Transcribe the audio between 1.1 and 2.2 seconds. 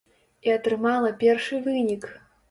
першы вынік!